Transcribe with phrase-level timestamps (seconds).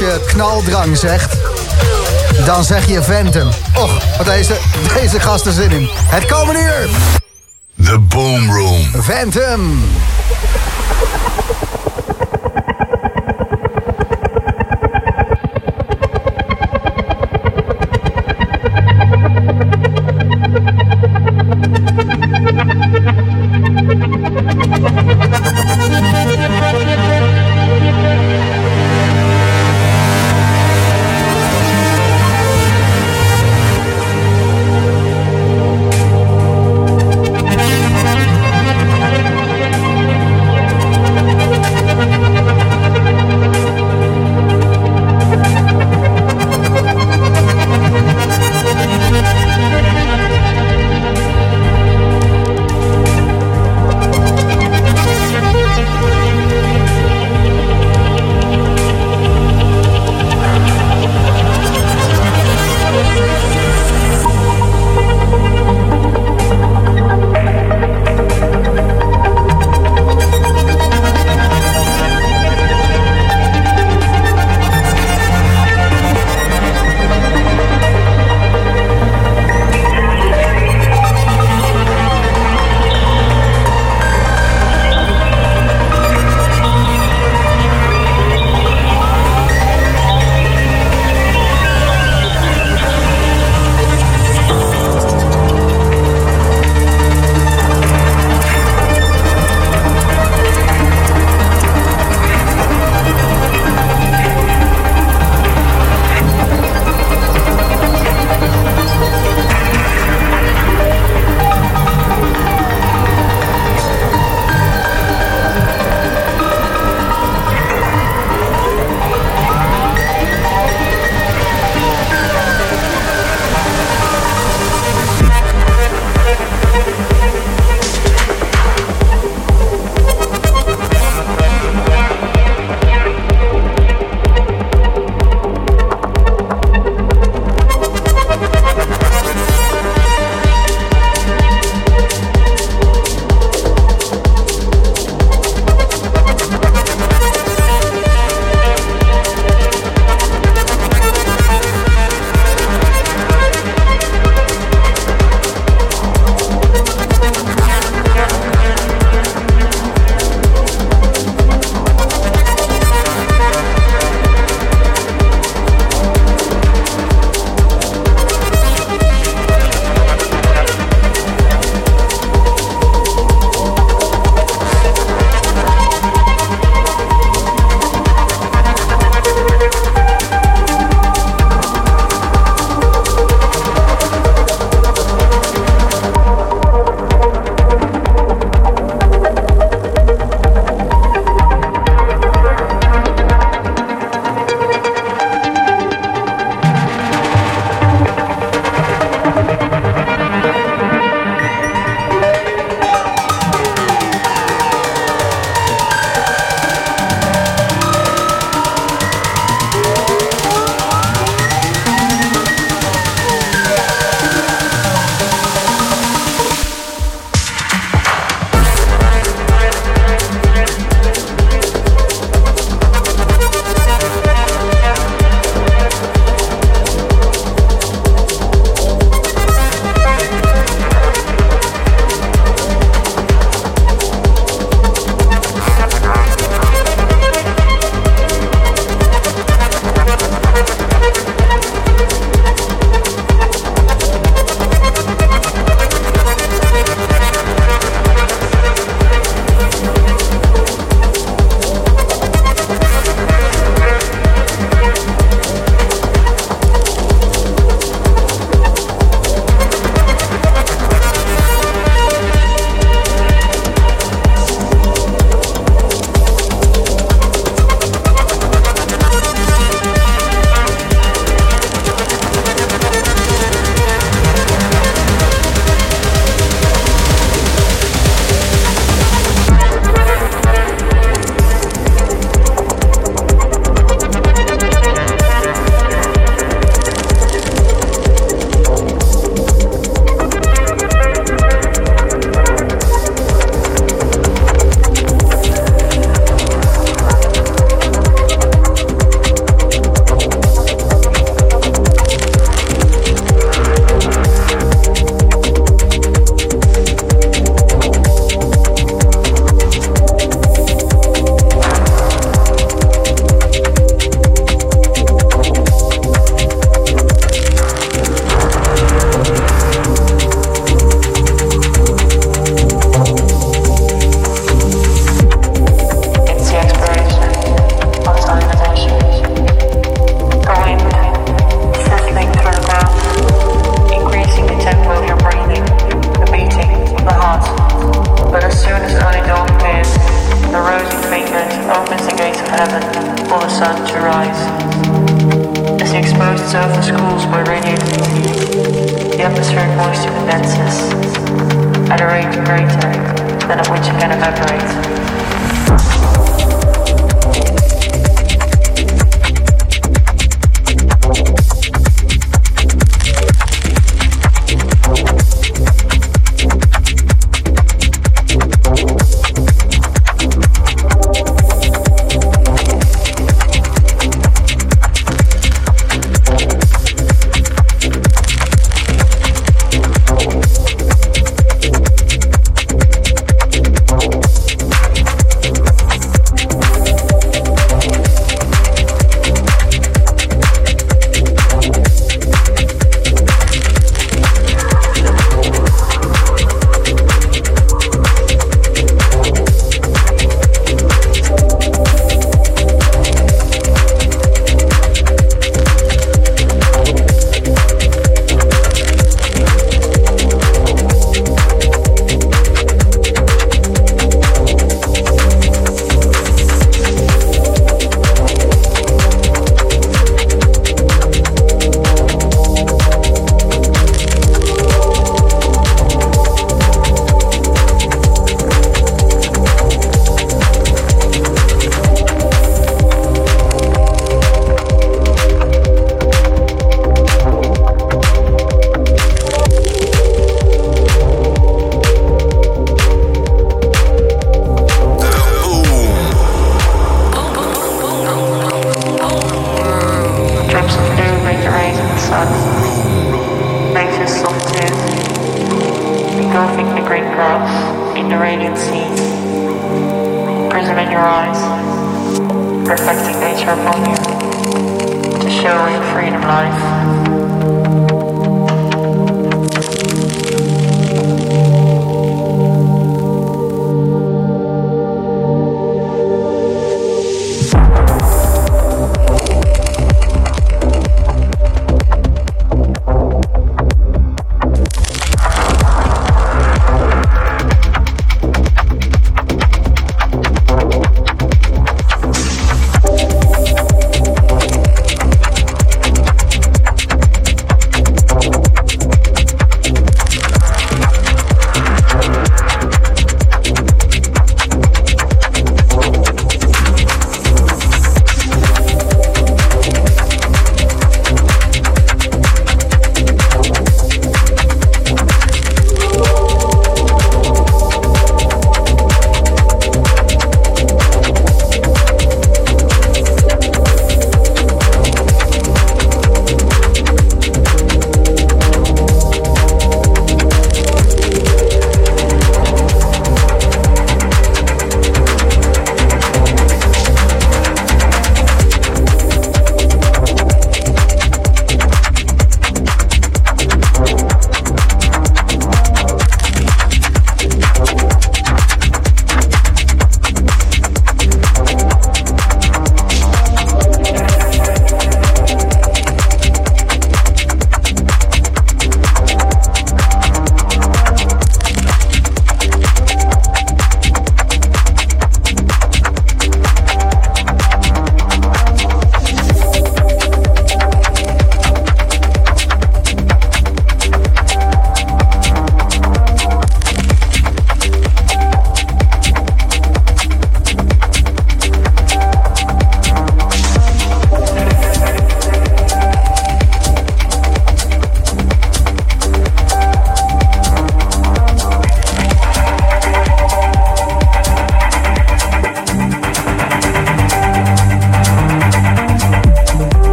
[0.00, 1.36] als je knaldrang zegt,
[2.44, 3.48] dan zeg je Ventum.
[3.74, 4.56] Och, wat deze,
[4.94, 5.88] deze gasten zin in.
[5.92, 6.88] Het komende uur.
[7.84, 8.90] The Boom Room.
[8.94, 9.82] Ventum.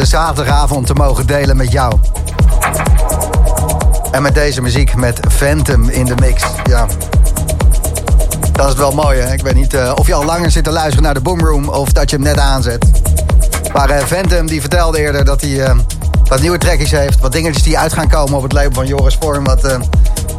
[0.00, 1.94] De zaterdagavond te mogen delen met jou.
[4.10, 6.42] En met deze muziek, met Phantom in de mix.
[6.64, 6.86] Ja.
[8.52, 9.32] Dat is wel mooi, hè?
[9.32, 11.68] Ik weet niet uh, of je al langer zit te luisteren naar de Boomroom...
[11.68, 12.84] of dat je hem net aanzet.
[13.72, 15.70] Maar uh, Phantom die vertelde eerder dat hij uh,
[16.24, 17.20] wat nieuwe trekjes heeft...
[17.20, 19.44] wat dingetjes die uit gaan komen op het label van Joris Vorm...
[19.44, 19.78] wat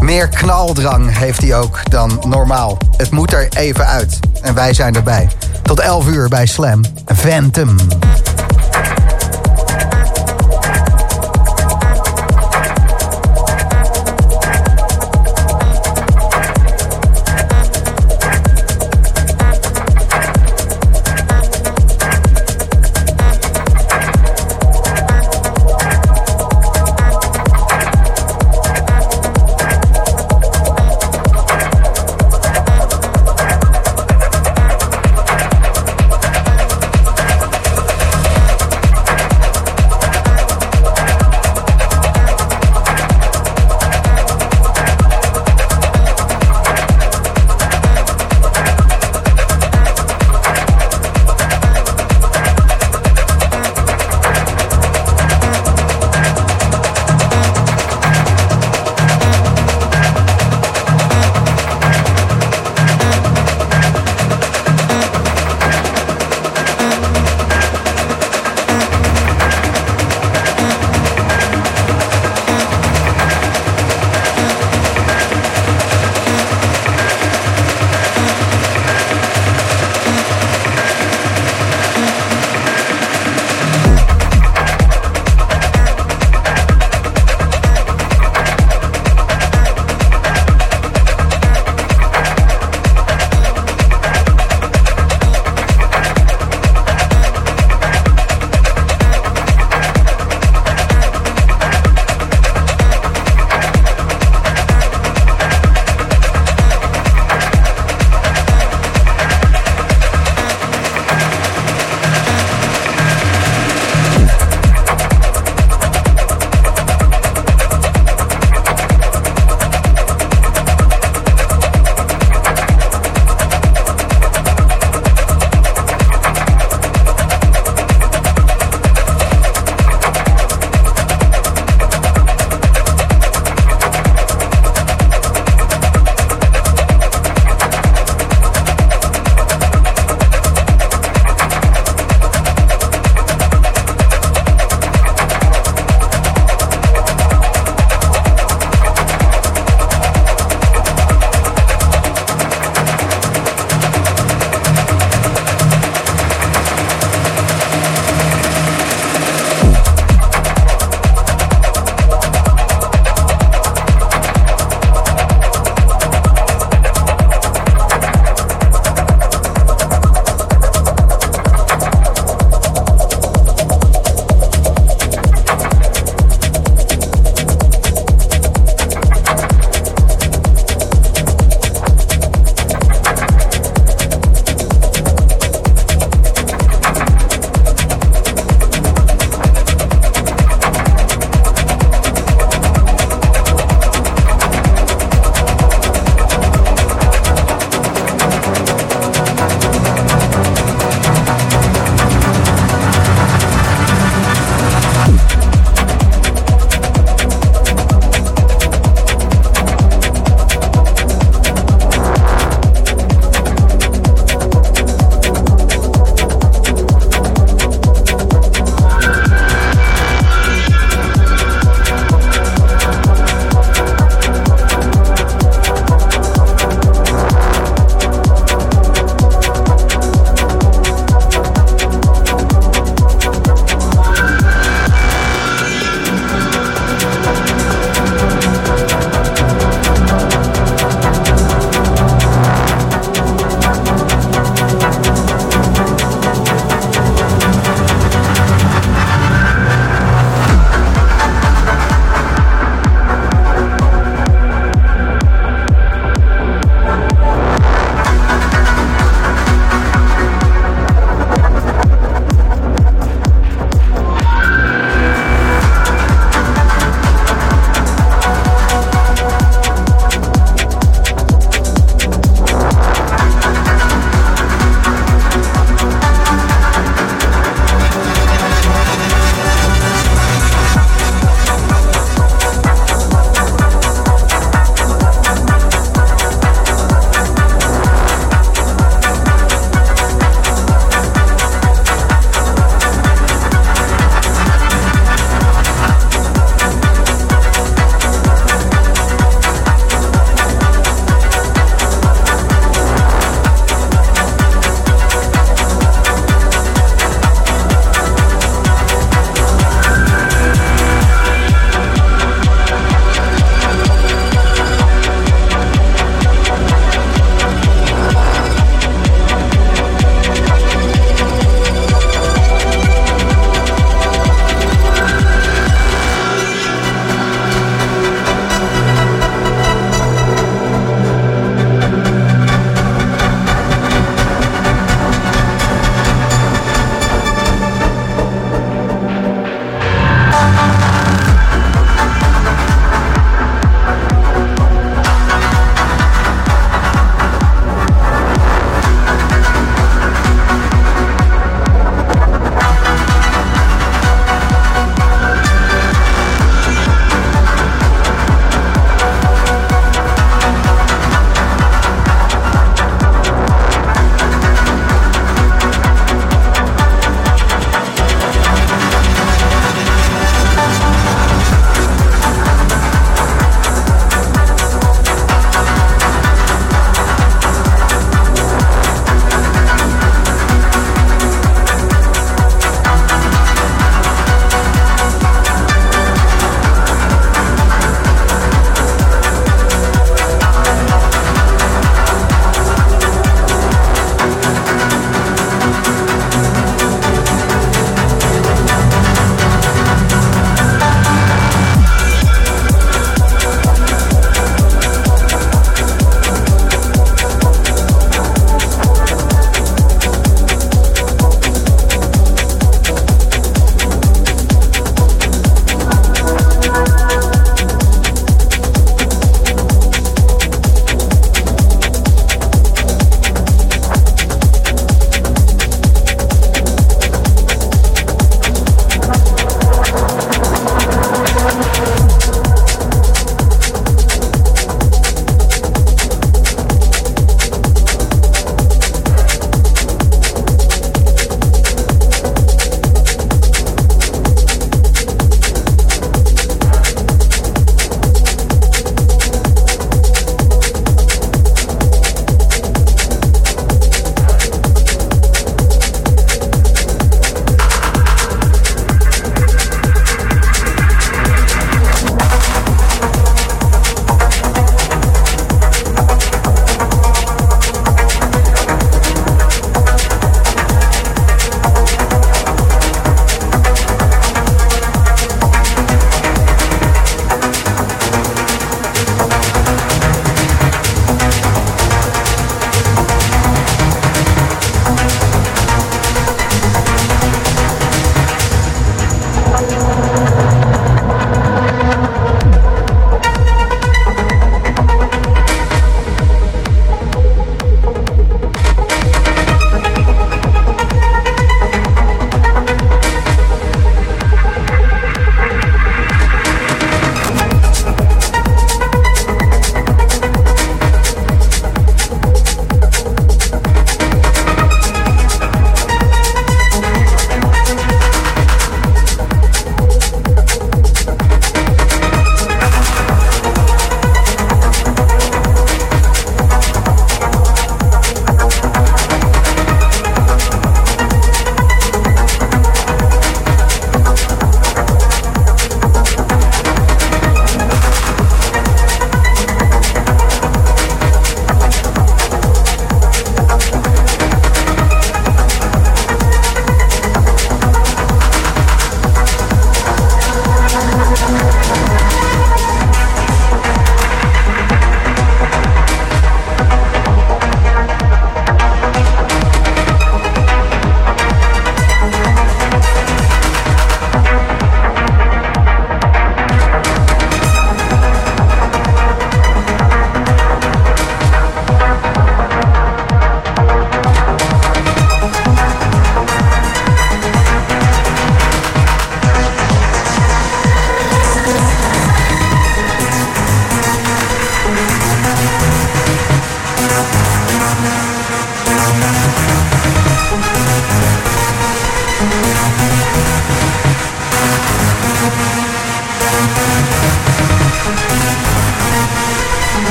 [0.00, 2.78] meer knaldrang heeft hij ook dan normaal.
[2.96, 4.18] Het moet er even uit.
[4.42, 5.28] En wij zijn erbij.
[5.62, 6.80] Tot 11 uur bij Slam.
[7.14, 7.76] Phantom.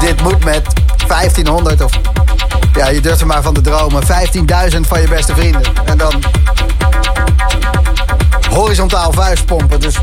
[0.00, 0.66] Dit moet met
[1.06, 1.90] 1500 of...
[2.72, 4.02] Ja, je durft er maar van te dromen.
[4.02, 5.62] 15.000 van je beste vrienden.
[5.84, 6.22] En dan...
[8.50, 9.80] Horizontaal vuistpompen.
[9.80, 9.96] Dus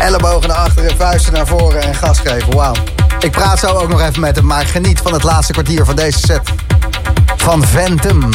[0.00, 2.56] ellebogen naar achteren, vuisten naar voren en gas geven.
[2.56, 2.74] Wauw.
[3.20, 5.96] Ik praat zo ook nog even met hem, maar geniet van het laatste kwartier van
[5.96, 6.40] deze set.
[7.36, 8.30] Van Ventum.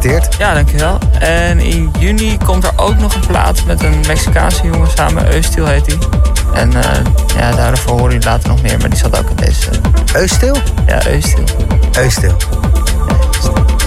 [0.00, 0.36] Gefeliciteerd.
[0.38, 0.98] Ja, dankjewel.
[1.18, 5.32] En in juni komt er ook nog een plaat met een Mexicaanse jongen samen.
[5.32, 5.98] Eustil heet hij.
[6.54, 7.00] En eh,
[7.36, 9.70] ja, daarvoor horen jullie later nog meer, maar die zat ook in deze.
[10.14, 10.56] Eustil?
[10.86, 11.44] ja, Eustil.
[11.92, 12.36] Eustil.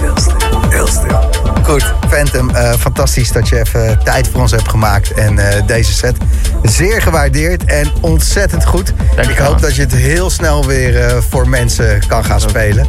[0.00, 0.60] Heel stil.
[0.68, 1.30] Heel stil.
[1.62, 5.12] Goed, Phantom, eh, fantastisch dat je even tijd voor ons hebt gemaakt.
[5.12, 6.16] En eh, deze set
[6.62, 8.92] zeer gewaardeerd en ontzettend goed.
[9.16, 12.40] Dank je Ik hoop dat je het heel snel weer eh, voor mensen kan gaan
[12.40, 12.86] spelen.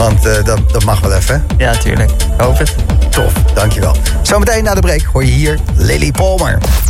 [0.00, 1.46] Want eh, dat, dat mag wel even.
[1.56, 2.10] Ja, tuurlijk.
[2.10, 2.74] Ik hoop het.
[3.10, 3.96] Tof, dankjewel.
[4.22, 6.58] Zometeen na de break hoor je hier Lily Palmer.